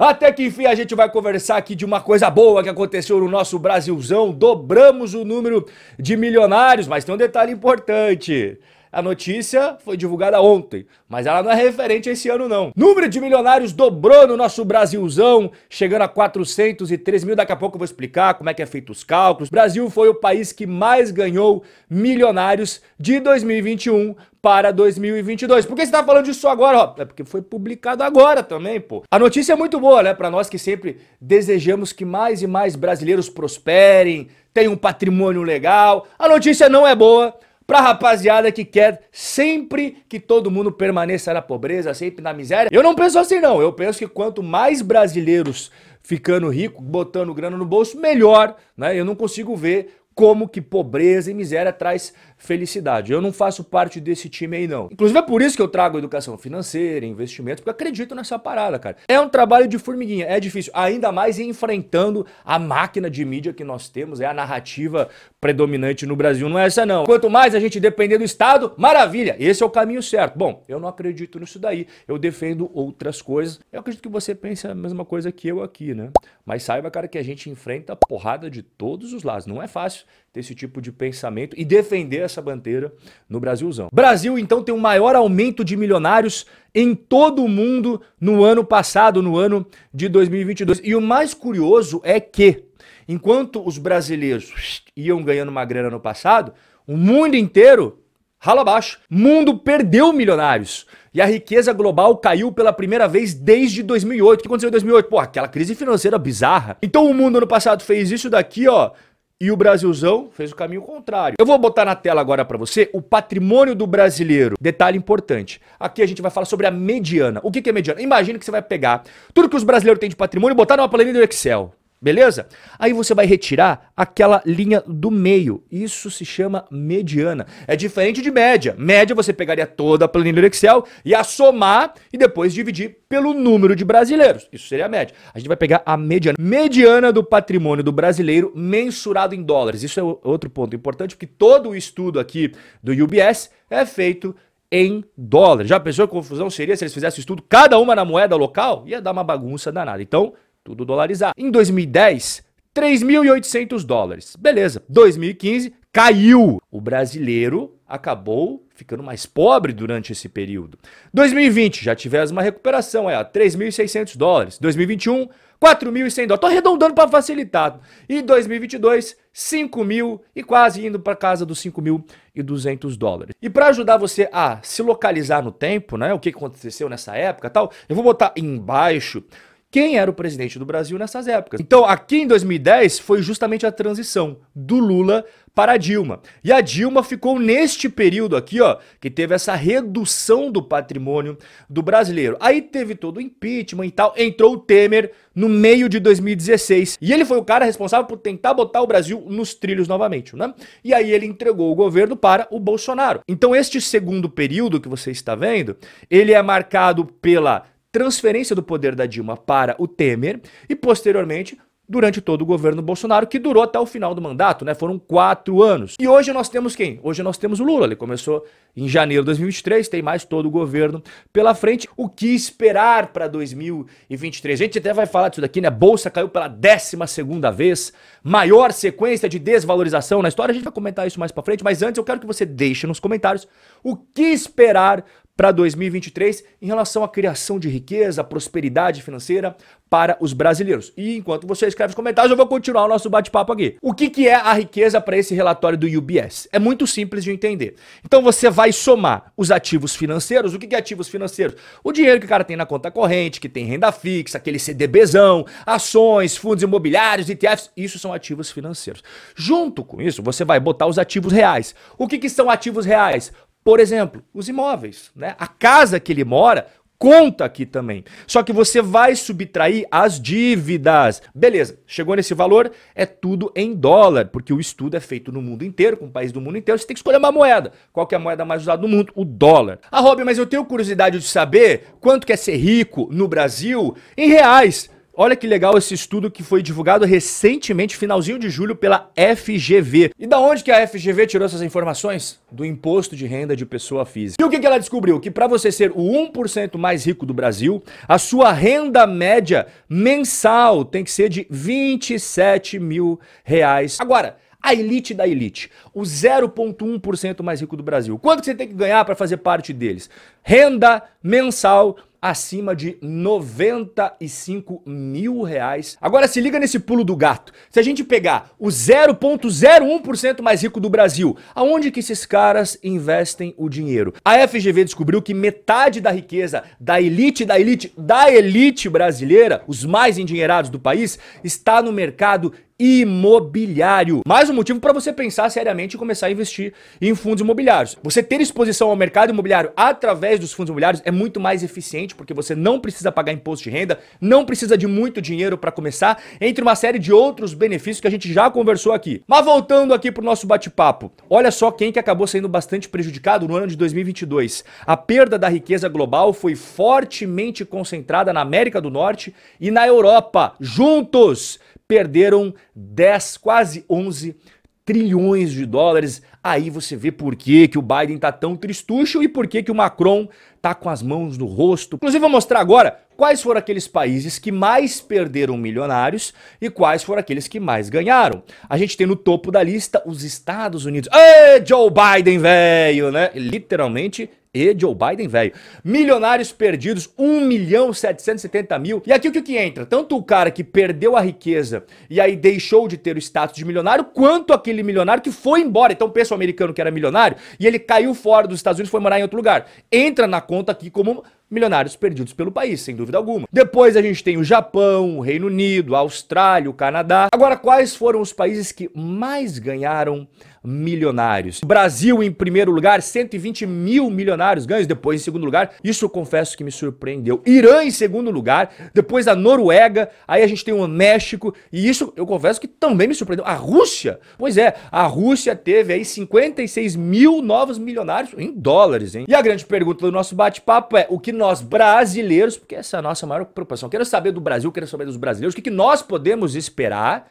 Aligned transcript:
Até 0.00 0.32
que 0.32 0.46
enfim 0.46 0.64
a 0.64 0.74
gente 0.74 0.94
vai 0.94 1.10
conversar 1.10 1.58
aqui 1.58 1.74
de 1.74 1.84
uma 1.84 2.00
coisa 2.00 2.30
boa 2.30 2.62
que 2.62 2.70
aconteceu 2.70 3.20
no 3.20 3.28
nosso 3.28 3.58
Brasilzão. 3.58 4.32
Dobramos 4.32 5.12
o 5.12 5.26
número 5.26 5.66
de 5.98 6.16
milionários, 6.16 6.88
mas 6.88 7.04
tem 7.04 7.14
um 7.14 7.18
detalhe 7.18 7.52
importante. 7.52 8.58
A 8.92 9.00
notícia 9.00 9.76
foi 9.84 9.96
divulgada 9.96 10.40
ontem, 10.40 10.84
mas 11.08 11.24
ela 11.24 11.44
não 11.44 11.52
é 11.52 11.54
referente 11.54 12.08
a 12.08 12.12
esse 12.12 12.28
ano 12.28 12.48
não. 12.48 12.72
Número 12.74 13.08
de 13.08 13.20
milionários 13.20 13.72
dobrou 13.72 14.26
no 14.26 14.36
nosso 14.36 14.64
Brasilzão, 14.64 15.52
chegando 15.68 16.02
a 16.02 16.08
403 16.08 17.22
mil. 17.22 17.36
Daqui 17.36 17.52
a 17.52 17.56
pouco 17.56 17.76
eu 17.76 17.78
vou 17.78 17.84
explicar 17.84 18.34
como 18.34 18.50
é 18.50 18.54
que 18.54 18.60
é 18.60 18.66
feito 18.66 18.90
os 18.90 19.04
cálculos. 19.04 19.48
Brasil 19.48 19.88
foi 19.88 20.08
o 20.08 20.14
país 20.14 20.52
que 20.52 20.66
mais 20.66 21.12
ganhou 21.12 21.62
milionários 21.88 22.82
de 22.98 23.20
2021 23.20 24.16
para 24.42 24.72
2022. 24.72 25.66
Por 25.66 25.76
que 25.76 25.86
você 25.86 25.92
tá 25.92 26.02
falando 26.02 26.24
disso 26.24 26.48
agora? 26.48 26.78
Ó? 26.78 26.94
É 27.00 27.04
porque 27.04 27.24
foi 27.24 27.42
publicado 27.42 28.02
agora 28.02 28.42
também, 28.42 28.80
pô. 28.80 29.04
A 29.08 29.20
notícia 29.20 29.52
é 29.52 29.56
muito 29.56 29.78
boa, 29.78 30.02
né? 30.02 30.14
Para 30.14 30.30
nós 30.30 30.48
que 30.48 30.58
sempre 30.58 30.98
desejamos 31.20 31.92
que 31.92 32.04
mais 32.04 32.42
e 32.42 32.46
mais 32.48 32.74
brasileiros 32.74 33.28
prosperem, 33.28 34.26
tenham 34.52 34.72
um 34.72 34.76
patrimônio 34.76 35.44
legal. 35.44 36.08
A 36.18 36.28
notícia 36.28 36.68
não 36.68 36.84
é 36.84 36.96
boa 36.96 37.32
pra 37.70 37.80
rapaziada 37.80 38.50
que 38.50 38.64
quer 38.64 39.02
sempre 39.12 40.02
que 40.08 40.18
todo 40.18 40.50
mundo 40.50 40.72
permaneça 40.72 41.32
na 41.32 41.40
pobreza, 41.40 41.94
sempre 41.94 42.20
na 42.20 42.34
miséria. 42.34 42.68
Eu 42.72 42.82
não 42.82 42.96
penso 42.96 43.16
assim 43.16 43.38
não, 43.38 43.62
eu 43.62 43.72
penso 43.72 44.00
que 44.00 44.08
quanto 44.08 44.42
mais 44.42 44.82
brasileiros 44.82 45.70
ficando 46.02 46.48
rico, 46.48 46.82
botando 46.82 47.32
grana 47.32 47.56
no 47.56 47.64
bolso, 47.64 47.96
melhor, 47.96 48.56
né? 48.76 48.98
Eu 48.98 49.04
não 49.04 49.14
consigo 49.14 49.54
ver 49.54 50.00
como 50.20 50.48
que 50.48 50.60
pobreza 50.60 51.30
e 51.30 51.34
miséria 51.34 51.72
traz 51.72 52.12
felicidade. 52.36 53.12
Eu 53.12 53.22
não 53.22 53.32
faço 53.32 53.64
parte 53.64 54.00
desse 54.00 54.28
time 54.28 54.56
aí, 54.56 54.66
não. 54.66 54.88
Inclusive 54.90 55.18
é 55.18 55.22
por 55.22 55.40
isso 55.40 55.56
que 55.56 55.62
eu 55.62 55.68
trago 55.68 55.96
educação 55.96 56.36
financeira, 56.36 57.06
investimentos, 57.06 57.60
porque 57.60 57.70
acredito 57.70 58.14
nessa 58.14 58.38
parada, 58.38 58.78
cara. 58.78 58.96
É 59.08 59.20
um 59.20 59.28
trabalho 59.28 59.66
de 59.66 59.78
formiguinha, 59.78 60.26
é 60.26 60.38
difícil, 60.38 60.72
ainda 60.74 61.10
mais 61.12 61.38
enfrentando 61.38 62.26
a 62.44 62.58
máquina 62.58 63.08
de 63.08 63.24
mídia 63.24 63.52
que 63.52 63.64
nós 63.64 63.88
temos, 63.88 64.20
é 64.20 64.26
a 64.26 64.34
narrativa 64.34 65.08
predominante 65.40 66.04
no 66.04 66.14
Brasil, 66.14 66.48
não 66.48 66.58
é 66.58 66.66
essa 66.66 66.84
não. 66.84 67.04
Quanto 67.04 67.30
mais 67.30 67.54
a 67.54 67.60
gente 67.60 67.80
depender 67.80 68.18
do 68.18 68.24
Estado, 68.24 68.74
maravilha, 68.76 69.36
esse 69.38 69.62
é 69.62 69.66
o 69.66 69.70
caminho 69.70 70.02
certo. 70.02 70.36
Bom, 70.36 70.62
eu 70.68 70.78
não 70.78 70.88
acredito 70.88 71.40
nisso 71.40 71.58
daí, 71.58 71.86
eu 72.06 72.18
defendo 72.18 72.70
outras 72.74 73.22
coisas. 73.22 73.58
Eu 73.72 73.80
acredito 73.80 74.02
que 74.02 74.08
você 74.08 74.34
pensa 74.34 74.72
a 74.72 74.74
mesma 74.74 75.04
coisa 75.04 75.32
que 75.32 75.48
eu 75.48 75.62
aqui, 75.62 75.94
né? 75.94 76.10
Mas 76.44 76.62
saiba, 76.62 76.90
cara, 76.90 77.08
que 77.08 77.16
a 77.16 77.22
gente 77.22 77.48
enfrenta 77.48 77.96
porrada 77.96 78.50
de 78.50 78.62
todos 78.62 79.12
os 79.12 79.22
lados. 79.22 79.46
Não 79.46 79.62
é 79.62 79.66
fácil 79.66 80.04
ter 80.32 80.40
esse 80.40 80.54
tipo 80.54 80.80
de 80.80 80.92
pensamento 80.92 81.54
e 81.58 81.64
defender 81.64 82.18
essa 82.18 82.42
bandeira 82.42 82.92
no 83.28 83.40
Brasilzão. 83.40 83.88
Brasil, 83.92 84.38
então, 84.38 84.62
tem 84.62 84.74
o 84.74 84.78
um 84.78 84.80
maior 84.80 85.16
aumento 85.16 85.64
de 85.64 85.76
milionários 85.76 86.46
em 86.74 86.94
todo 86.94 87.42
o 87.42 87.48
mundo 87.48 88.00
no 88.20 88.44
ano 88.44 88.64
passado, 88.64 89.22
no 89.22 89.36
ano 89.36 89.66
de 89.92 90.08
2022. 90.08 90.80
E 90.84 90.94
o 90.94 91.00
mais 91.00 91.34
curioso 91.34 92.00
é 92.04 92.20
que, 92.20 92.64
enquanto 93.12 93.66
os 93.66 93.76
brasileiros 93.76 94.82
iam 94.96 95.22
ganhando 95.22 95.48
uma 95.48 95.64
grana 95.64 95.90
no 95.90 95.98
passado, 95.98 96.52
o 96.86 96.96
mundo 96.96 97.34
inteiro 97.34 97.98
rala 98.38 98.62
abaixo. 98.62 99.00
Mundo 99.10 99.58
perdeu 99.58 100.12
milionários. 100.12 100.86
E 101.12 101.20
a 101.20 101.26
riqueza 101.26 101.72
global 101.72 102.16
caiu 102.18 102.52
pela 102.52 102.72
primeira 102.72 103.08
vez 103.08 103.34
desde 103.34 103.82
2008. 103.82 104.38
O 104.38 104.42
que 104.42 104.48
aconteceu 104.48 104.68
em 104.68 104.70
2008? 104.70 105.08
Pô, 105.08 105.18
aquela 105.18 105.48
crise 105.48 105.74
financeira 105.74 106.16
bizarra. 106.18 106.78
Então 106.80 107.10
o 107.10 107.12
mundo 107.12 107.38
ano 107.38 107.48
passado 107.48 107.82
fez 107.82 108.12
isso 108.12 108.30
daqui, 108.30 108.68
ó, 108.68 108.92
e 109.40 109.50
o 109.50 109.56
Brasilzão 109.56 110.28
fez 110.32 110.52
o 110.52 110.54
caminho 110.54 110.82
contrário. 110.82 111.34
Eu 111.38 111.46
vou 111.46 111.58
botar 111.58 111.84
na 111.84 111.96
tela 111.96 112.20
agora 112.20 112.44
para 112.44 112.58
você 112.58 112.88
o 112.92 113.02
patrimônio 113.02 113.74
do 113.74 113.86
brasileiro. 113.86 114.54
Detalhe 114.60 114.96
importante. 114.96 115.60
Aqui 115.80 116.00
a 116.00 116.06
gente 116.06 116.22
vai 116.22 116.30
falar 116.30 116.46
sobre 116.46 116.66
a 116.66 116.70
mediana. 116.70 117.40
O 117.42 117.50
que 117.50 117.68
é 117.68 117.72
mediana? 117.72 118.00
Imagina 118.00 118.38
que 118.38 118.44
você 118.44 118.50
vai 118.50 118.62
pegar 118.62 119.02
tudo 119.34 119.48
que 119.48 119.56
os 119.56 119.64
brasileiros 119.64 119.98
têm 119.98 120.10
de 120.10 120.16
patrimônio 120.16 120.54
e 120.54 120.56
botar 120.56 120.76
numa 120.76 120.88
planilha 120.88 121.14
do 121.14 121.22
Excel. 121.24 121.74
Beleza? 122.02 122.48
Aí 122.78 122.94
você 122.94 123.12
vai 123.12 123.26
retirar 123.26 123.92
aquela 123.94 124.40
linha 124.46 124.82
do 124.86 125.10
meio. 125.10 125.62
Isso 125.70 126.10
se 126.10 126.24
chama 126.24 126.64
mediana. 126.70 127.46
É 127.66 127.76
diferente 127.76 128.22
de 128.22 128.30
média. 128.30 128.74
Média 128.78 129.14
você 129.14 129.34
pegaria 129.34 129.66
toda 129.66 130.06
a 130.06 130.08
planilha 130.08 130.40
do 130.40 130.46
Excel, 130.46 130.86
ia 131.04 131.22
somar 131.22 131.92
e 132.10 132.16
depois 132.16 132.54
dividir 132.54 133.00
pelo 133.06 133.34
número 133.34 133.76
de 133.76 133.84
brasileiros. 133.84 134.48
Isso 134.50 134.66
seria 134.66 134.86
a 134.86 134.88
média. 134.88 135.14
A 135.34 135.38
gente 135.38 135.48
vai 135.48 135.58
pegar 135.58 135.82
a 135.84 135.94
mediana. 135.94 136.36
Mediana 136.40 137.12
do 137.12 137.22
patrimônio 137.22 137.84
do 137.84 137.92
brasileiro 137.92 138.50
mensurado 138.56 139.34
em 139.34 139.42
dólares. 139.42 139.82
Isso 139.82 140.00
é 140.00 140.02
outro 140.02 140.48
ponto 140.48 140.74
importante, 140.74 141.14
porque 141.14 141.26
todo 141.26 141.68
o 141.68 141.76
estudo 141.76 142.18
aqui 142.18 142.50
do 142.82 142.92
UBS 142.92 143.50
é 143.68 143.84
feito 143.84 144.34
em 144.72 145.04
dólares. 145.14 145.68
Já 145.68 145.78
pensou 145.78 146.06
que 146.06 146.14
confusão 146.14 146.48
seria 146.48 146.76
se 146.76 146.84
eles 146.84 146.94
fizessem 146.94 147.20
estudo 147.20 147.42
cada 147.46 147.78
uma 147.78 147.94
na 147.94 148.06
moeda 148.06 148.36
local? 148.36 148.84
Ia 148.86 149.02
dar 149.02 149.12
uma 149.12 149.24
bagunça 149.24 149.70
danada. 149.70 150.00
Então, 150.00 150.32
tudo 150.70 150.84
dolarizado. 150.84 151.34
Em 151.36 151.50
2010, 151.50 152.44
3.800 152.74 153.84
dólares. 153.84 154.36
Beleza. 154.36 154.82
2015 154.88 155.74
caiu. 155.92 156.62
O 156.70 156.80
brasileiro 156.80 157.74
acabou 157.86 158.64
ficando 158.74 159.02
mais 159.02 159.26
pobre 159.26 159.72
durante 159.72 160.12
esse 160.12 160.28
período. 160.28 160.78
2020 161.12 161.84
já 161.84 161.94
tivemos 161.96 162.30
uma 162.30 162.40
recuperação, 162.40 163.10
é 163.10 163.22
3.600 163.22 164.16
dólares. 164.16 164.58
2021 164.58 165.28
4.100 165.60 166.26
dólares. 166.26 166.40
Tô 166.40 166.46
arredondando 166.46 166.94
para 166.94 167.08
facilitar. 167.08 167.78
E 168.08 168.22
2022 168.22 169.16
5 169.32 169.84
mil 169.84 170.22
e 170.34 170.42
quase 170.42 170.84
indo 170.84 170.98
para 170.98 171.14
casa 171.14 171.44
dos 171.44 171.62
5.200 171.62 172.96
dólares. 172.96 173.34
E 173.42 173.50
para 173.50 173.66
ajudar 173.66 173.98
você 173.98 174.28
a 174.32 174.58
se 174.62 174.82
localizar 174.82 175.42
no 175.42 175.52
tempo, 175.52 175.98
né, 175.98 176.14
o 176.14 176.18
que 176.18 176.30
aconteceu 176.30 176.88
nessa 176.88 177.14
época, 177.14 177.50
tal, 177.50 177.70
eu 177.88 177.94
vou 177.94 178.02
botar 178.02 178.32
embaixo 178.36 179.22
quem 179.70 179.96
era 179.96 180.10
o 180.10 180.14
presidente 180.14 180.58
do 180.58 180.66
Brasil 180.66 180.98
nessas 180.98 181.28
épocas. 181.28 181.60
Então, 181.60 181.84
aqui 181.84 182.22
em 182.22 182.26
2010 182.26 182.98
foi 182.98 183.22
justamente 183.22 183.64
a 183.64 183.70
transição 183.70 184.38
do 184.54 184.78
Lula 184.78 185.24
para 185.54 185.72
a 185.72 185.76
Dilma. 185.76 186.20
E 186.42 186.52
a 186.52 186.60
Dilma 186.60 187.02
ficou 187.02 187.38
neste 187.38 187.88
período 187.88 188.36
aqui, 188.36 188.60
ó, 188.60 188.78
que 189.00 189.10
teve 189.10 189.34
essa 189.34 189.54
redução 189.54 190.50
do 190.50 190.62
patrimônio 190.62 191.36
do 191.68 191.82
brasileiro. 191.82 192.36
Aí 192.40 192.62
teve 192.62 192.94
todo 192.94 193.18
o 193.18 193.20
impeachment 193.20 193.86
e 193.86 193.90
tal, 193.90 194.14
entrou 194.16 194.54
o 194.54 194.58
Temer 194.58 195.12
no 195.34 195.48
meio 195.48 195.88
de 195.88 196.00
2016. 196.00 196.98
E 197.00 197.12
ele 197.12 197.24
foi 197.24 197.38
o 197.38 197.44
cara 197.44 197.64
responsável 197.64 198.06
por 198.06 198.18
tentar 198.18 198.54
botar 198.54 198.82
o 198.82 198.86
Brasil 198.86 199.24
nos 199.28 199.54
trilhos 199.54 199.86
novamente, 199.86 200.34
né? 200.34 200.52
E 200.82 200.92
aí 200.92 201.12
ele 201.12 201.26
entregou 201.26 201.70
o 201.70 201.76
governo 201.76 202.16
para 202.16 202.48
o 202.50 202.58
Bolsonaro. 202.58 203.20
Então, 203.28 203.54
este 203.54 203.80
segundo 203.80 204.28
período 204.28 204.80
que 204.80 204.88
você 204.88 205.10
está 205.10 205.34
vendo, 205.34 205.76
ele 206.10 206.32
é 206.32 206.42
marcado 206.42 207.04
pela 207.04 207.66
transferência 207.92 208.54
do 208.54 208.62
poder 208.62 208.94
da 208.94 209.06
Dilma 209.06 209.36
para 209.36 209.74
o 209.78 209.88
Temer 209.88 210.40
e, 210.68 210.76
posteriormente, 210.76 211.58
durante 211.90 212.20
todo 212.20 212.42
o 212.42 212.46
governo 212.46 212.80
Bolsonaro, 212.80 213.26
que 213.26 213.36
durou 213.36 213.64
até 213.64 213.76
o 213.76 213.84
final 213.84 214.14
do 214.14 214.22
mandato, 214.22 214.64
né? 214.64 214.76
Foram 214.76 214.96
quatro 214.96 215.60
anos. 215.60 215.96
E 215.98 216.06
hoje 216.06 216.32
nós 216.32 216.48
temos 216.48 216.76
quem? 216.76 217.00
Hoje 217.02 217.20
nós 217.20 217.36
temos 217.36 217.58
o 217.58 217.64
Lula. 217.64 217.86
Ele 217.86 217.96
começou 217.96 218.46
em 218.76 218.88
janeiro 218.88 219.24
de 219.24 219.26
2023, 219.26 219.88
tem 219.88 220.00
mais 220.00 220.24
todo 220.24 220.46
o 220.46 220.50
governo 220.52 221.02
pela 221.32 221.52
frente. 221.52 221.88
O 221.96 222.08
que 222.08 222.28
esperar 222.28 223.08
para 223.08 223.26
2023? 223.26 224.60
A 224.60 224.64
gente 224.64 224.78
até 224.78 224.92
vai 224.92 225.04
falar 225.04 225.30
disso 225.30 225.40
daqui, 225.40 225.60
né? 225.60 225.68
Bolsa 225.68 226.08
caiu 226.08 226.28
pela 226.28 226.46
12 226.46 226.96
segunda 227.08 227.50
vez, 227.50 227.92
maior 228.22 228.70
sequência 228.70 229.28
de 229.28 229.40
desvalorização 229.40 230.22
na 230.22 230.28
história. 230.28 230.52
A 230.52 230.54
gente 230.54 230.62
vai 230.62 230.72
comentar 230.72 231.08
isso 231.08 231.18
mais 231.18 231.32
para 231.32 231.42
frente, 231.42 231.64
mas 231.64 231.82
antes 231.82 231.98
eu 231.98 232.04
quero 232.04 232.20
que 232.20 232.26
você 232.26 232.46
deixe 232.46 232.86
nos 232.86 233.00
comentários 233.00 233.48
o 233.82 233.96
que 233.96 234.22
esperar 234.22 235.04
para 235.40 235.52
2023 235.52 236.44
em 236.60 236.66
relação 236.66 237.02
à 237.02 237.08
criação 237.08 237.58
de 237.58 237.66
riqueza, 237.66 238.22
prosperidade 238.22 239.00
financeira 239.00 239.56
para 239.88 240.18
os 240.20 240.34
brasileiros. 240.34 240.92
E 240.94 241.16
enquanto 241.16 241.46
você 241.46 241.66
escreve 241.66 241.92
os 241.92 241.94
comentários, 241.94 242.30
eu 242.30 242.36
vou 242.36 242.46
continuar 242.46 242.84
o 242.84 242.88
nosso 242.88 243.08
bate-papo 243.08 243.50
aqui. 243.50 243.78
O 243.80 243.94
que, 243.94 244.10
que 244.10 244.28
é 244.28 244.34
a 244.34 244.52
riqueza 244.52 245.00
para 245.00 245.16
esse 245.16 245.34
relatório 245.34 245.78
do 245.78 245.86
UBS? 245.86 246.46
É 246.52 246.58
muito 246.58 246.86
simples 246.86 247.24
de 247.24 247.32
entender. 247.32 247.74
Então 248.04 248.20
você 248.22 248.50
vai 248.50 248.70
somar 248.70 249.32
os 249.34 249.50
ativos 249.50 249.96
financeiros. 249.96 250.52
O 250.52 250.58
que, 250.58 250.66
que 250.66 250.74
é 250.74 250.78
ativos 250.78 251.08
financeiros? 251.08 251.56
O 251.82 251.90
dinheiro 251.90 252.20
que 252.20 252.26
o 252.26 252.28
cara 252.28 252.44
tem 252.44 252.54
na 252.54 252.66
conta 252.66 252.90
corrente, 252.90 253.40
que 253.40 253.48
tem 253.48 253.64
renda 253.64 253.90
fixa, 253.90 254.36
aquele 254.36 254.58
CDBzão, 254.58 255.46
ações, 255.64 256.36
fundos 256.36 256.62
imobiliários, 256.62 257.30
ETFs, 257.30 257.70
isso 257.74 257.98
são 257.98 258.12
ativos 258.12 258.50
financeiros. 258.50 259.02
Junto 259.34 259.82
com 259.84 260.02
isso, 260.02 260.22
você 260.22 260.44
vai 260.44 260.60
botar 260.60 260.86
os 260.86 260.98
ativos 260.98 261.32
reais. 261.32 261.74
O 261.96 262.06
que, 262.06 262.18
que 262.18 262.28
são 262.28 262.50
ativos 262.50 262.84
reais? 262.84 263.32
Por 263.62 263.78
exemplo, 263.78 264.22
os 264.32 264.48
imóveis, 264.48 265.10
né? 265.14 265.34
A 265.38 265.46
casa 265.46 266.00
que 266.00 266.12
ele 266.12 266.24
mora 266.24 266.66
conta 267.00 267.46
aqui 267.46 267.64
também. 267.64 268.04
Só 268.26 268.42
que 268.42 268.52
você 268.52 268.82
vai 268.82 269.16
subtrair 269.16 269.86
as 269.90 270.20
dívidas. 270.20 271.22
Beleza, 271.34 271.78
chegou 271.86 272.14
nesse 272.14 272.34
valor, 272.34 272.70
é 272.94 273.06
tudo 273.06 273.50
em 273.56 273.74
dólar, 273.74 274.26
porque 274.26 274.52
o 274.52 274.60
estudo 274.60 274.98
é 274.98 275.00
feito 275.00 275.32
no 275.32 275.40
mundo 275.40 275.64
inteiro, 275.64 275.96
com 275.96 276.04
o 276.04 276.10
país 276.10 276.30
do 276.30 276.42
mundo 276.42 276.58
inteiro, 276.58 276.78
você 276.78 276.86
tem 276.86 276.94
que 276.94 276.98
escolher 276.98 277.16
uma 277.16 277.32
moeda. 277.32 277.72
Qual 277.90 278.06
é 278.12 278.14
a 278.14 278.18
moeda 278.18 278.44
mais 278.44 278.60
usada 278.60 278.82
no 278.82 278.88
mundo? 278.88 279.10
O 279.16 279.24
dólar. 279.24 279.78
Ah, 279.90 280.00
Rob, 280.00 280.22
mas 280.24 280.36
eu 280.36 280.46
tenho 280.46 280.62
curiosidade 280.66 281.18
de 281.18 281.24
saber 281.24 281.86
quanto 282.00 282.26
quer 282.26 282.36
ser 282.36 282.56
rico 282.56 283.08
no 283.10 283.26
Brasil 283.26 283.96
em 284.14 284.28
reais. 284.28 284.90
Olha 285.22 285.36
que 285.36 285.46
legal 285.46 285.76
esse 285.76 285.92
estudo 285.92 286.30
que 286.30 286.42
foi 286.42 286.62
divulgado 286.62 287.04
recentemente, 287.04 287.94
finalzinho 287.94 288.38
de 288.38 288.48
julho, 288.48 288.74
pela 288.74 289.10
FGV. 289.36 290.12
E 290.18 290.26
da 290.26 290.40
onde 290.40 290.64
que 290.64 290.70
a 290.70 290.88
FGV 290.88 291.26
tirou 291.26 291.44
essas 291.44 291.60
informações? 291.60 292.40
Do 292.50 292.64
imposto 292.64 293.14
de 293.14 293.26
renda 293.26 293.54
de 293.54 293.66
pessoa 293.66 294.06
física. 294.06 294.42
E 294.42 294.46
o 294.46 294.48
que, 294.48 294.58
que 294.58 294.66
ela 294.66 294.78
descobriu? 294.78 295.20
Que 295.20 295.30
para 295.30 295.46
você 295.46 295.70
ser 295.70 295.92
o 295.94 296.30
1% 296.32 296.78
mais 296.78 297.04
rico 297.04 297.26
do 297.26 297.34
Brasil, 297.34 297.82
a 298.08 298.16
sua 298.16 298.50
renda 298.50 299.06
média 299.06 299.66
mensal 299.86 300.86
tem 300.86 301.04
que 301.04 301.10
ser 301.10 301.28
de 301.28 301.46
27 301.50 302.78
mil 302.78 303.20
reais. 303.44 303.98
Agora, 304.00 304.38
a 304.62 304.72
elite 304.72 305.12
da 305.12 305.28
elite, 305.28 305.70
o 305.92 306.00
0,1% 306.00 307.42
mais 307.42 307.60
rico 307.60 307.76
do 307.76 307.82
Brasil. 307.82 308.18
Quanto 308.18 308.40
que 308.40 308.46
você 308.46 308.54
tem 308.54 308.68
que 308.68 308.74
ganhar 308.74 309.04
para 309.04 309.14
fazer 309.14 309.36
parte 309.36 309.74
deles? 309.74 310.08
Renda 310.42 311.02
mensal 311.22 311.98
acima 312.20 312.74
de 312.74 312.98
95 313.00 314.82
mil 314.86 315.42
reais. 315.42 315.96
Agora 316.00 316.28
se 316.28 316.40
liga 316.40 316.58
nesse 316.58 316.78
pulo 316.78 317.04
do 317.04 317.16
gato. 317.16 317.52
Se 317.70 317.80
a 317.80 317.82
gente 317.82 318.04
pegar 318.04 318.50
o 318.58 318.68
0,01% 318.68 320.42
mais 320.42 320.62
rico 320.62 320.80
do 320.80 320.90
Brasil, 320.90 321.36
aonde 321.54 321.90
que 321.90 322.00
esses 322.00 322.26
caras 322.26 322.78
investem 322.82 323.54
o 323.56 323.68
dinheiro? 323.68 324.14
A 324.24 324.46
FGV 324.46 324.84
descobriu 324.84 325.22
que 325.22 325.34
metade 325.34 326.00
da 326.00 326.10
riqueza 326.10 326.64
da 326.78 327.00
elite, 327.00 327.44
da 327.44 327.58
elite, 327.58 327.92
da 327.96 328.30
elite 328.30 328.88
brasileira, 328.88 329.62
os 329.66 329.84
mais 329.84 330.18
endinheirados 330.18 330.70
do 330.70 330.78
país, 330.78 331.18
está 331.42 331.82
no 331.82 331.92
mercado 331.92 332.52
imobiliário. 332.80 334.22
Mais 334.26 334.48
um 334.48 334.54
motivo 334.54 334.80
para 334.80 334.94
você 334.94 335.12
pensar 335.12 335.50
seriamente 335.50 335.96
em 335.96 335.98
começar 335.98 336.28
a 336.28 336.30
investir 336.30 336.72
em 336.98 337.14
fundos 337.14 337.42
imobiliários. 337.42 337.98
Você 338.02 338.22
ter 338.22 338.40
exposição 338.40 338.88
ao 338.88 338.96
mercado 338.96 339.28
imobiliário 339.28 339.70
através 339.76 340.40
dos 340.40 340.50
fundos 340.54 340.70
imobiliários 340.70 341.02
é 341.04 341.10
muito 341.10 341.38
mais 341.38 341.62
eficiente 341.62 342.09
porque 342.14 342.34
você 342.34 342.54
não 342.54 342.80
precisa 342.80 343.12
pagar 343.12 343.32
imposto 343.32 343.64
de 343.64 343.70
renda, 343.70 343.98
não 344.20 344.44
precisa 344.44 344.76
de 344.76 344.86
muito 344.86 345.20
dinheiro 345.20 345.56
para 345.56 345.72
começar, 345.72 346.22
entre 346.40 346.62
uma 346.62 346.74
série 346.74 346.98
de 346.98 347.12
outros 347.12 347.54
benefícios 347.54 348.00
que 348.00 348.06
a 348.06 348.10
gente 348.10 348.32
já 348.32 348.50
conversou 348.50 348.92
aqui. 348.92 349.22
Mas 349.26 349.44
voltando 349.44 349.94
aqui 349.94 350.10
para 350.10 350.22
o 350.22 350.24
nosso 350.24 350.46
bate-papo, 350.46 351.12
olha 351.28 351.50
só 351.50 351.70
quem 351.70 351.92
que 351.92 351.98
acabou 351.98 352.26
sendo 352.26 352.48
bastante 352.48 352.88
prejudicado 352.88 353.46
no 353.46 353.56
ano 353.56 353.66
de 353.66 353.76
2022. 353.76 354.64
A 354.86 354.96
perda 354.96 355.38
da 355.38 355.48
riqueza 355.48 355.88
global 355.88 356.32
foi 356.32 356.54
fortemente 356.54 357.64
concentrada 357.64 358.32
na 358.32 358.40
América 358.40 358.80
do 358.80 358.90
Norte 358.90 359.34
e 359.60 359.70
na 359.70 359.86
Europa, 359.86 360.54
juntos 360.60 361.58
perderam 361.86 362.54
10, 362.74 363.36
quase 363.38 363.84
11 363.90 364.36
trilhões 364.84 365.52
de 365.52 365.66
dólares. 365.66 366.22
Aí 366.42 366.70
você 366.70 366.96
vê 366.96 367.12
por 367.12 367.36
que, 367.36 367.68
que 367.68 367.78
o 367.78 367.82
Biden 367.82 368.18
tá 368.18 368.32
tão 368.32 368.56
tristucho 368.56 369.22
e 369.22 369.28
por 369.28 369.46
que, 369.46 369.62
que 369.62 369.70
o 369.70 369.74
Macron 369.74 370.28
tá 370.60 370.74
com 370.74 370.88
as 370.88 371.02
mãos 371.02 371.38
no 371.38 371.46
rosto. 371.46 371.96
Inclusive, 371.96 372.20
vou 372.20 372.30
mostrar 372.30 372.60
agora 372.60 373.00
quais 373.16 373.42
foram 373.42 373.58
aqueles 373.58 373.86
países 373.86 374.38
que 374.38 374.50
mais 374.50 375.00
perderam 375.00 375.56
milionários 375.56 376.32
e 376.60 376.70
quais 376.70 377.02
foram 377.02 377.20
aqueles 377.20 377.48
que 377.48 377.60
mais 377.60 377.88
ganharam. 377.88 378.42
A 378.68 378.76
gente 378.76 378.96
tem 378.96 379.06
no 379.06 379.16
topo 379.16 379.50
da 379.50 379.62
lista 379.62 380.02
os 380.06 380.22
Estados 380.22 380.84
Unidos. 380.84 381.08
Ê, 381.12 381.64
Joe 381.64 381.90
Biden, 381.90 382.38
velho, 382.38 383.10
né? 383.10 383.30
Literalmente 383.34 384.30
e 384.52 384.76
Joe 384.76 384.94
Biden, 384.94 385.28
velho. 385.28 385.52
Milionários 385.84 386.50
perdidos, 386.50 387.08
1 387.16 387.40
milhão 387.42 387.92
770 387.92 388.78
mil. 388.80 389.02
E 389.06 389.12
aqui 389.12 389.28
o 389.28 389.32
que, 389.32 389.42
que 389.42 389.56
entra? 389.56 389.86
Tanto 389.86 390.16
o 390.16 390.22
cara 390.24 390.50
que 390.50 390.64
perdeu 390.64 391.16
a 391.16 391.20
riqueza 391.20 391.84
e 392.08 392.20
aí 392.20 392.34
deixou 392.34 392.88
de 392.88 392.96
ter 392.96 393.16
o 393.16 393.18
status 393.18 393.56
de 393.56 393.64
milionário, 393.64 394.04
quanto 394.04 394.52
aquele 394.52 394.82
milionário 394.82 395.22
que 395.22 395.30
foi 395.30 395.60
embora. 395.60 395.92
Então 395.92 396.10
pensa 396.10 396.34
o 396.34 396.36
americano 396.36 396.74
que 396.74 396.80
era 396.80 396.90
milionário 396.90 397.36
e 397.60 397.66
ele 397.66 397.78
caiu 397.78 398.12
fora 398.12 398.48
dos 398.48 398.58
Estados 398.58 398.80
Unidos 398.80 398.90
foi 398.90 399.00
morar 399.00 399.20
em 399.20 399.22
outro 399.22 399.36
lugar. 399.36 399.66
Entra 399.90 400.26
na 400.26 400.40
conta 400.40 400.72
aqui 400.72 400.90
como 400.90 401.22
milionários 401.48 401.94
perdidos 401.94 402.32
pelo 402.32 402.50
país, 402.50 402.80
sem 402.80 402.96
dúvida 402.96 403.18
alguma. 403.18 403.46
Depois 403.52 403.96
a 403.96 404.02
gente 404.02 404.22
tem 404.22 404.36
o 404.36 404.44
Japão, 404.44 405.18
o 405.18 405.20
Reino 405.20 405.46
Unido, 405.46 405.94
a 405.94 406.00
Austrália, 406.00 406.70
o 406.70 406.74
Canadá. 406.74 407.28
Agora, 407.32 407.56
quais 407.56 407.94
foram 407.94 408.20
os 408.20 408.32
países 408.32 408.72
que 408.72 408.90
mais 408.94 409.58
ganharam 409.58 410.26
milionários? 410.62 411.60
Brasil 411.64 412.22
em 412.22 412.32
primeiro 412.32 412.70
lugar, 412.70 413.02
120 413.02 413.66
mil 413.66 414.10
milionários 414.10 414.66
ganhos. 414.66 414.86
Depois 414.86 415.20
em 415.20 415.24
segundo 415.24 415.44
lugar, 415.44 415.74
isso 415.82 416.04
eu 416.04 416.10
confesso 416.10 416.56
que 416.56 416.64
me 416.64 416.70
surpreendeu. 416.70 417.42
Irã 417.46 417.82
em 417.82 417.90
segundo 417.90 418.30
lugar, 418.30 418.72
depois 418.94 419.26
a 419.28 419.34
Noruega, 419.34 420.10
aí 420.26 420.42
a 420.42 420.46
gente 420.46 420.64
tem 420.64 420.74
o 420.74 420.86
México, 420.86 421.54
e 421.72 421.88
isso 421.88 422.12
eu 422.16 422.26
confesso 422.26 422.60
que 422.60 422.68
também 422.68 423.08
me 423.08 423.14
surpreendeu. 423.14 423.46
A 423.46 423.54
Rússia, 423.54 424.20
pois 424.38 424.56
é, 424.56 424.74
a 424.90 425.06
Rússia 425.06 425.54
teve 425.54 425.92
aí 425.92 426.04
56 426.04 426.96
mil 426.96 427.42
novos 427.42 427.78
milionários 427.78 428.32
em 428.36 428.52
dólares, 428.52 429.14
hein? 429.14 429.24
E 429.28 429.34
a 429.34 429.42
grande 429.42 429.64
pergunta 429.64 430.04
do 430.04 430.12
nosso 430.12 430.34
bate-papo 430.34 430.96
é: 430.96 431.06
o 431.08 431.18
que 431.18 431.32
nós 431.32 431.60
brasileiros, 431.60 432.56
porque 432.56 432.74
essa 432.74 432.96
é 432.96 432.98
a 432.98 433.02
nossa 433.02 433.26
maior 433.26 433.44
preocupação, 433.44 433.88
quero 433.88 434.04
saber 434.04 434.32
do 434.32 434.40
Brasil, 434.40 434.70
quero 434.72 434.86
saber 434.86 435.04
dos 435.04 435.16
brasileiros, 435.16 435.52
o 435.52 435.56
que, 435.56 435.62
que 435.62 435.70
nós 435.70 436.02
podemos 436.02 436.54
esperar 436.54 437.30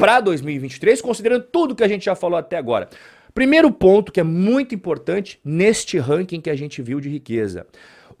para 0.00 0.18
2023, 0.18 1.02
considerando 1.02 1.44
tudo 1.52 1.74
que 1.74 1.84
a 1.84 1.88
gente 1.88 2.06
já 2.06 2.14
falou 2.14 2.38
até 2.38 2.56
agora. 2.56 2.88
Primeiro 3.34 3.70
ponto 3.70 4.10
que 4.10 4.18
é 4.18 4.22
muito 4.22 4.74
importante 4.74 5.38
neste 5.44 5.98
ranking 5.98 6.40
que 6.40 6.48
a 6.48 6.56
gente 6.56 6.80
viu 6.80 6.98
de 7.00 7.10
riqueza 7.10 7.66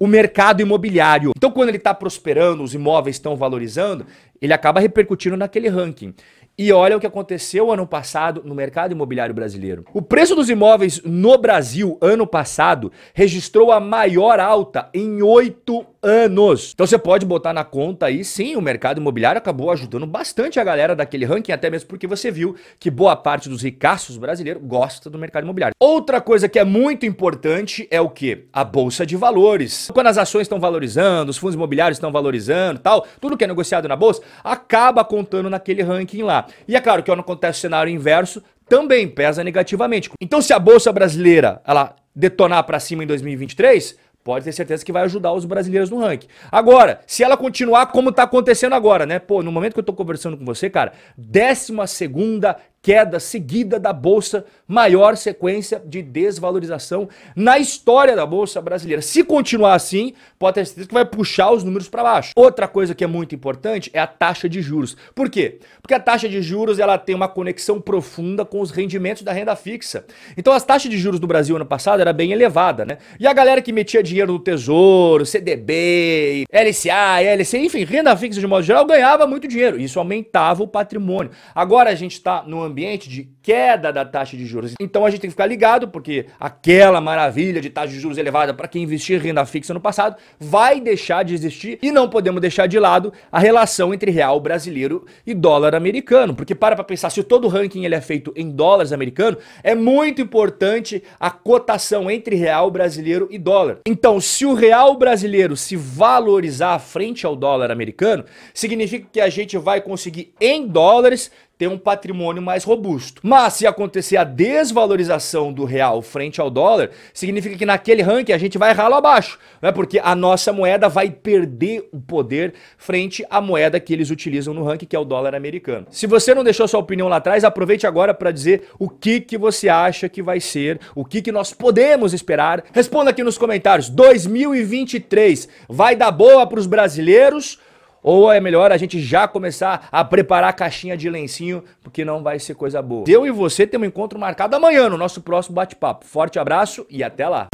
o 0.00 0.06
mercado 0.06 0.62
imobiliário. 0.62 1.32
Então, 1.36 1.50
quando 1.50 1.68
ele 1.68 1.76
está 1.76 1.92
prosperando, 1.92 2.62
os 2.62 2.72
imóveis 2.72 3.16
estão 3.16 3.36
valorizando, 3.36 4.06
ele 4.40 4.52
acaba 4.52 4.80
repercutindo 4.80 5.36
naquele 5.36 5.68
ranking. 5.68 6.14
E 6.58 6.72
olha 6.72 6.96
o 6.96 7.00
que 7.00 7.06
aconteceu 7.06 7.72
ano 7.72 7.86
passado 7.86 8.42
no 8.44 8.54
mercado 8.54 8.92
imobiliário 8.92 9.34
brasileiro. 9.34 9.84
O 9.94 10.02
preço 10.02 10.34
dos 10.34 10.50
imóveis 10.50 11.00
no 11.02 11.38
Brasil 11.38 11.96
ano 12.02 12.26
passado 12.26 12.92
registrou 13.14 13.72
a 13.72 13.80
maior 13.80 14.38
alta 14.38 14.90
em 14.92 15.22
oito 15.22 15.86
anos. 16.02 16.72
Então 16.74 16.86
você 16.86 16.98
pode 16.98 17.24
botar 17.24 17.52
na 17.52 17.64
conta 17.64 18.06
aí, 18.06 18.24
sim, 18.24 18.56
o 18.56 18.60
mercado 18.60 19.00
imobiliário 19.00 19.38
acabou 19.38 19.70
ajudando 19.70 20.06
bastante 20.06 20.58
a 20.58 20.64
galera 20.64 20.94
daquele 20.94 21.24
ranking, 21.24 21.52
até 21.52 21.70
mesmo 21.70 21.88
porque 21.88 22.06
você 22.06 22.30
viu 22.30 22.54
que 22.78 22.90
boa 22.90 23.16
parte 23.16 23.48
dos 23.48 23.62
ricaços 23.62 24.16
brasileiros 24.16 24.62
gosta 24.62 25.08
do 25.08 25.18
mercado 25.18 25.44
imobiliário. 25.44 25.74
Outra 25.78 26.20
coisa 26.20 26.48
que 26.48 26.58
é 26.58 26.64
muito 26.64 27.06
importante 27.06 27.86
é 27.90 28.00
o 28.00 28.10
que? 28.10 28.46
A 28.52 28.64
bolsa 28.64 29.06
de 29.06 29.16
valores. 29.16 29.90
Quando 29.92 30.08
as 30.08 30.18
ações 30.18 30.42
estão 30.42 30.60
valorizando, 30.60 31.30
os 31.30 31.38
fundos 31.38 31.54
imobiliários 31.54 31.96
estão 31.96 32.12
valorizando, 32.12 32.80
tal, 32.80 33.06
tudo 33.20 33.36
que 33.36 33.44
é 33.44 33.46
negociado 33.46 33.88
na 33.88 33.96
bolsa 33.96 34.22
acaba 34.42 35.04
contando 35.04 35.50
naquele 35.50 35.82
ranking 35.82 36.22
lá. 36.22 36.46
E 36.66 36.76
é 36.76 36.80
claro 36.80 37.02
que 37.02 37.10
quando 37.10 37.20
acontece 37.20 37.58
o 37.58 37.62
cenário 37.62 37.92
inverso, 37.92 38.42
também 38.68 39.08
pesa 39.08 39.42
negativamente. 39.42 40.10
Então, 40.20 40.40
se 40.40 40.52
a 40.52 40.58
bolsa 40.58 40.92
brasileira 40.92 41.60
ela 41.66 41.96
detonar 42.14 42.62
para 42.64 42.78
cima 42.78 43.02
em 43.02 43.06
2023, 43.06 43.96
pode 44.22 44.44
ter 44.44 44.52
certeza 44.52 44.84
que 44.84 44.92
vai 44.92 45.02
ajudar 45.02 45.32
os 45.32 45.44
brasileiros 45.44 45.90
no 45.90 45.98
ranking. 45.98 46.28
Agora, 46.52 47.00
se 47.06 47.24
ela 47.24 47.36
continuar 47.36 47.86
como 47.86 48.10
está 48.10 48.24
acontecendo 48.24 48.74
agora, 48.74 49.06
né? 49.06 49.18
Pô, 49.18 49.42
no 49.42 49.50
momento 49.50 49.72
que 49.72 49.78
eu 49.78 49.82
estou 49.82 49.94
conversando 49.94 50.36
com 50.36 50.44
você, 50.44 50.68
cara, 50.68 50.92
12 51.16 51.72
segunda 51.88 52.56
queda 52.82 53.20
seguida 53.20 53.78
da 53.78 53.92
bolsa, 53.92 54.44
maior 54.66 55.16
sequência 55.16 55.82
de 55.84 56.02
desvalorização 56.02 57.08
na 57.36 57.58
história 57.58 58.16
da 58.16 58.24
bolsa 58.24 58.60
brasileira. 58.60 59.02
Se 59.02 59.22
continuar 59.22 59.74
assim, 59.74 60.14
pode 60.38 60.54
ter 60.54 60.66
certeza 60.66 60.88
que 60.88 60.94
vai 60.94 61.04
puxar 61.04 61.50
os 61.50 61.62
números 61.62 61.88
para 61.88 62.02
baixo. 62.02 62.32
Outra 62.34 62.66
coisa 62.66 62.94
que 62.94 63.04
é 63.04 63.06
muito 63.06 63.34
importante 63.34 63.90
é 63.92 64.00
a 64.00 64.06
taxa 64.06 64.48
de 64.48 64.62
juros. 64.62 64.96
Por 65.14 65.28
quê? 65.28 65.58
Porque 65.82 65.94
a 65.94 66.00
taxa 66.00 66.28
de 66.28 66.40
juros 66.40 66.78
ela 66.78 66.96
tem 66.96 67.14
uma 67.14 67.28
conexão 67.28 67.80
profunda 67.80 68.44
com 68.44 68.60
os 68.60 68.70
rendimentos 68.70 69.22
da 69.22 69.32
renda 69.32 69.54
fixa. 69.54 70.04
Então 70.36 70.52
as 70.52 70.64
taxas 70.64 70.90
de 70.90 70.96
juros 70.96 71.20
do 71.20 71.26
Brasil 71.26 71.56
ano 71.56 71.66
passado 71.66 72.00
era 72.00 72.12
bem 72.12 72.32
elevada, 72.32 72.84
né? 72.84 72.98
E 73.18 73.26
a 73.26 73.32
galera 73.32 73.60
que 73.60 73.72
metia 73.72 74.02
dinheiro 74.02 74.32
no 74.32 74.38
Tesouro, 74.38 75.26
CDB, 75.26 76.44
LCA, 76.50 77.22
LC, 77.22 77.58
enfim, 77.58 77.84
renda 77.84 78.16
fixa 78.16 78.40
de 78.40 78.46
modo 78.46 78.62
geral 78.62 78.86
ganhava 78.86 79.26
muito 79.26 79.46
dinheiro. 79.46 79.78
Isso 79.78 79.98
aumentava 79.98 80.62
o 80.62 80.68
patrimônio. 80.68 81.30
Agora 81.54 81.90
a 81.90 81.94
gente 81.94 82.12
está 82.12 82.42
no 82.42 82.69
ambiente 82.70 83.08
de 83.08 83.28
queda 83.42 83.92
da 83.92 84.04
taxa 84.04 84.36
de 84.36 84.44
juros. 84.44 84.74
Então 84.80 85.04
a 85.04 85.10
gente 85.10 85.20
tem 85.20 85.28
que 85.28 85.34
ficar 85.34 85.46
ligado, 85.46 85.88
porque 85.88 86.26
aquela 86.38 87.00
maravilha 87.00 87.60
de 87.60 87.70
taxa 87.70 87.92
de 87.92 88.00
juros 88.00 88.18
elevada 88.18 88.52
para 88.52 88.68
quem 88.68 88.82
investia 88.82 89.16
em 89.16 89.20
renda 89.20 89.44
fixa 89.44 89.72
no 89.72 89.80
passado 89.80 90.16
vai 90.38 90.80
deixar 90.80 91.24
de 91.24 91.34
existir 91.34 91.78
e 91.82 91.92
não 91.92 92.08
podemos 92.08 92.40
deixar 92.40 92.66
de 92.66 92.78
lado 92.78 93.12
a 93.30 93.38
relação 93.38 93.94
entre 93.94 94.10
real 94.10 94.40
brasileiro 94.40 95.06
e 95.26 95.34
dólar 95.34 95.74
americano, 95.74 96.34
porque 96.34 96.54
para 96.54 96.74
para 96.74 96.84
pensar, 96.84 97.10
se 97.10 97.22
todo 97.22 97.44
o 97.44 97.48
ranking 97.48 97.84
ele 97.84 97.94
é 97.94 98.00
feito 98.00 98.32
em 98.34 98.50
dólares 98.50 98.92
americano, 98.92 99.36
é 99.62 99.74
muito 99.74 100.22
importante 100.22 101.02
a 101.18 101.30
cotação 101.30 102.10
entre 102.10 102.36
real 102.36 102.70
brasileiro 102.70 103.28
e 103.30 103.38
dólar. 103.38 103.80
Então, 103.86 104.20
se 104.20 104.46
o 104.46 104.54
real 104.54 104.96
brasileiro 104.96 105.56
se 105.56 105.76
valorizar 105.76 106.78
frente 106.78 107.26
ao 107.26 107.36
dólar 107.36 107.70
americano, 107.70 108.24
significa 108.54 109.06
que 109.12 109.20
a 109.20 109.28
gente 109.28 109.58
vai 109.58 109.80
conseguir 109.80 110.32
em 110.40 110.66
dólares 110.66 111.30
ter 111.60 111.68
um 111.68 111.76
patrimônio 111.76 112.40
mais 112.40 112.64
robusto. 112.64 113.20
Mas 113.22 113.52
se 113.52 113.66
acontecer 113.66 114.16
a 114.16 114.24
desvalorização 114.24 115.52
do 115.52 115.66
real 115.66 116.00
frente 116.00 116.40
ao 116.40 116.48
dólar, 116.48 116.88
significa 117.12 117.54
que 117.54 117.66
naquele 117.66 118.00
ranking 118.00 118.32
a 118.32 118.38
gente 118.38 118.56
vai 118.56 118.72
ralo 118.72 118.94
abaixo, 118.94 119.38
né? 119.60 119.70
porque 119.70 120.00
a 120.02 120.14
nossa 120.14 120.54
moeda 120.54 120.88
vai 120.88 121.10
perder 121.10 121.86
o 121.92 122.00
poder 122.00 122.54
frente 122.78 123.22
à 123.28 123.42
moeda 123.42 123.78
que 123.78 123.92
eles 123.92 124.08
utilizam 124.08 124.54
no 124.54 124.64
ranking, 124.64 124.86
que 124.86 124.96
é 124.96 124.98
o 124.98 125.04
dólar 125.04 125.34
americano. 125.34 125.86
Se 125.90 126.06
você 126.06 126.34
não 126.34 126.42
deixou 126.42 126.66
sua 126.66 126.80
opinião 126.80 127.08
lá 127.08 127.16
atrás, 127.16 127.44
aproveite 127.44 127.86
agora 127.86 128.14
para 128.14 128.30
dizer 128.30 128.68
o 128.78 128.88
que, 128.88 129.20
que 129.20 129.36
você 129.36 129.68
acha 129.68 130.08
que 130.08 130.22
vai 130.22 130.40
ser, 130.40 130.80
o 130.94 131.04
que, 131.04 131.20
que 131.20 131.30
nós 131.30 131.52
podemos 131.52 132.14
esperar. 132.14 132.64
Responda 132.72 133.10
aqui 133.10 133.22
nos 133.22 133.36
comentários. 133.36 133.90
2023 133.90 135.46
vai 135.68 135.94
dar 135.94 136.10
boa 136.10 136.46
para 136.46 136.58
os 136.58 136.66
brasileiros? 136.66 137.58
Ou 138.02 138.32
é 138.32 138.40
melhor 138.40 138.72
a 138.72 138.76
gente 138.76 139.00
já 139.00 139.28
começar 139.28 139.88
a 139.90 140.04
preparar 140.04 140.50
a 140.50 140.52
caixinha 140.52 140.96
de 140.96 141.08
lencinho, 141.10 141.62
porque 141.82 142.04
não 142.04 142.22
vai 142.22 142.38
ser 142.38 142.54
coisa 142.54 142.80
boa. 142.80 143.04
Eu 143.08 143.26
e 143.26 143.30
você 143.30 143.66
temos 143.66 143.86
um 143.86 143.88
encontro 143.88 144.18
marcado 144.18 144.56
amanhã 144.56 144.88
no 144.88 144.96
nosso 144.96 145.20
próximo 145.20 145.54
bate-papo. 145.54 146.04
Forte 146.06 146.38
abraço 146.38 146.86
e 146.88 147.02
até 147.02 147.28
lá. 147.28 147.48